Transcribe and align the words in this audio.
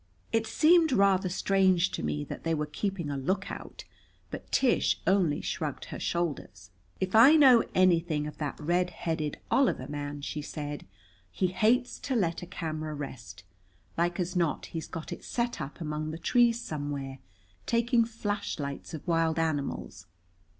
It 0.31 0.47
seemed 0.47 0.91
rather 0.91 1.29
strange 1.29 1.91
to 1.91 2.01
me 2.01 2.23
that 2.23 2.43
they 2.43 2.55
were 2.55 2.65
keeping 2.65 3.11
a 3.11 3.17
lookout, 3.17 3.83
but 4.31 4.51
Tish 4.51 4.99
only 5.05 5.41
shrugged 5.41 5.85
her 5.93 5.99
shoulders. 5.99 6.71
"If 6.99 7.13
I 7.15 7.35
know 7.35 7.63
anything 7.75 8.25
of 8.25 8.39
that 8.39 8.59
red 8.59 8.89
headed 8.89 9.37
Oliver 9.51 9.87
man," 9.87 10.21
she 10.21 10.41
said, 10.41 10.87
"he 11.29 11.49
hates 11.49 11.99
to 11.99 12.15
let 12.15 12.41
a 12.41 12.47
camera 12.47 12.95
rest. 12.95 13.43
Like 13.95 14.19
as 14.19 14.35
not 14.35 14.65
he's 14.65 14.87
got 14.87 15.13
it 15.13 15.23
set 15.23 15.61
up 15.61 15.79
among 15.79 16.09
the 16.09 16.17
trees 16.17 16.59
somewhere, 16.59 17.19
taking 17.67 18.03
flashlights 18.03 18.95
of 18.95 19.07
wild 19.07 19.37
animals. 19.37 20.07